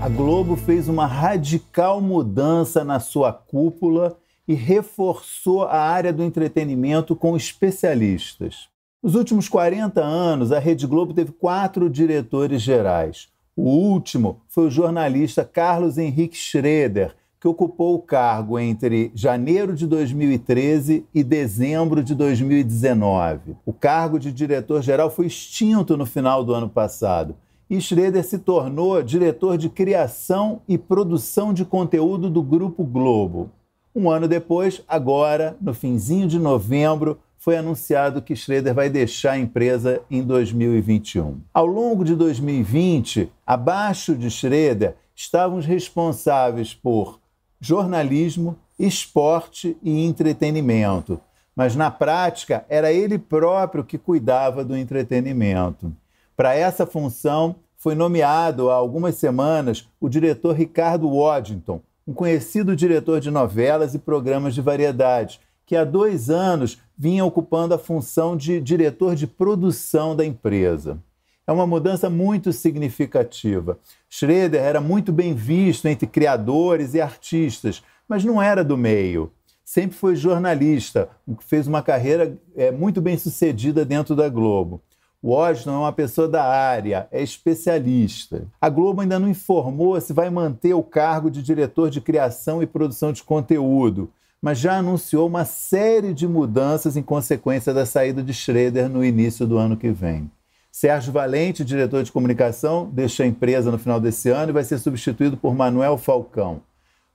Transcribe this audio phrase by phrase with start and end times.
[0.00, 4.16] a Globo fez uma radical mudança na sua cúpula
[4.48, 8.70] e reforçou a área do entretenimento com especialistas.
[9.02, 13.28] Nos últimos 40 anos, a Rede Globo teve quatro diretores gerais.
[13.54, 19.86] O último foi o jornalista Carlos Henrique Schroeder, que ocupou o cargo entre janeiro de
[19.86, 23.54] 2013 e dezembro de 2019.
[23.66, 27.36] O cargo de diretor-geral foi extinto no final do ano passado
[27.70, 33.48] e Schroeder se tornou diretor de criação e produção de conteúdo do Grupo Globo.
[33.94, 39.38] Um ano depois, agora, no finzinho de novembro, foi anunciado que Schroeder vai deixar a
[39.38, 41.40] empresa em 2021.
[41.54, 47.20] Ao longo de 2020, abaixo de Schroeder, estavam os responsáveis por
[47.60, 51.20] jornalismo, esporte e entretenimento.
[51.54, 55.94] Mas na prática, era ele próprio que cuidava do entretenimento.
[56.40, 63.20] Para essa função, foi nomeado há algumas semanas o diretor Ricardo Waddington, um conhecido diretor
[63.20, 68.58] de novelas e programas de variedades, que há dois anos vinha ocupando a função de
[68.58, 70.98] diretor de produção da empresa.
[71.46, 73.78] É uma mudança muito significativa.
[74.08, 79.30] Schroeder era muito bem visto entre criadores e artistas, mas não era do meio.
[79.62, 84.80] Sempre foi jornalista, fez uma carreira é, muito bem sucedida dentro da Globo.
[85.22, 88.46] Washington é uma pessoa da área, é especialista.
[88.58, 92.66] A Globo ainda não informou se vai manter o cargo de diretor de criação e
[92.66, 98.32] produção de conteúdo, mas já anunciou uma série de mudanças em consequência da saída de
[98.32, 100.30] Schroeder no início do ano que vem.
[100.72, 104.78] Sérgio Valente, diretor de comunicação, deixa a empresa no final desse ano e vai ser
[104.78, 106.62] substituído por Manuel Falcão.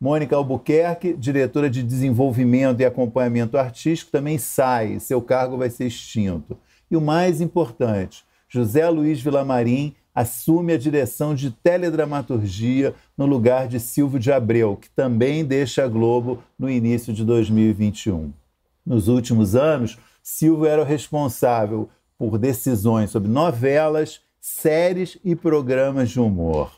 [0.00, 6.58] Mônica Albuquerque, diretora de desenvolvimento e acompanhamento artístico, também sai, seu cargo vai ser extinto.
[6.92, 13.80] E o mais importante, José Luiz Vilamarim assume a direção de teledramaturgia no lugar de
[13.80, 18.30] Silvio de Abreu, que também deixa a Globo no início de 2021.
[18.84, 21.88] Nos últimos anos, Silvio era o responsável
[22.18, 26.72] por decisões sobre novelas, séries e programas de humor.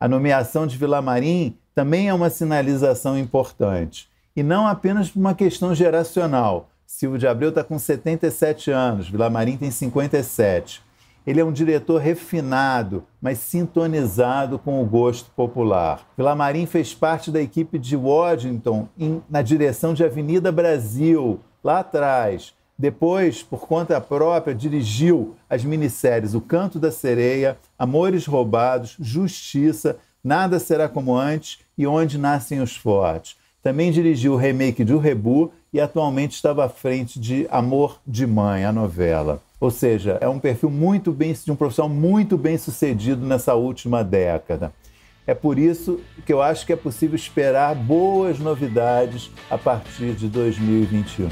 [0.00, 5.74] A nomeação de Vilamarim também é uma sinalização importante, e não apenas por uma questão
[5.74, 6.70] geracional.
[6.90, 10.82] Silvio de Abreu está com 77 anos, Vilamarim tem 57.
[11.26, 16.08] Ele é um diretor refinado, mas sintonizado com o gosto popular.
[16.16, 22.54] Vilamarim fez parte da equipe de Waddington em, na direção de Avenida Brasil, lá atrás,
[22.78, 30.58] depois, por conta própria, dirigiu as minisséries O Canto da Sereia, Amores Roubados, Justiça, Nada
[30.58, 33.36] Será Como Antes e Onde Nascem os Fortes.
[33.62, 38.26] Também dirigiu o remake de O Rebu e atualmente estava à frente de Amor de
[38.26, 39.42] Mãe, a novela.
[39.60, 44.04] Ou seja, é um perfil muito bem, de um profissional muito bem sucedido nessa última
[44.04, 44.72] década.
[45.26, 50.28] É por isso que eu acho que é possível esperar boas novidades a partir de
[50.28, 51.28] 2021.